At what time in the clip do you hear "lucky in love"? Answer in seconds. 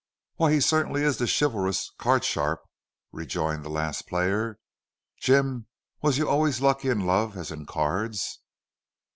6.63-7.37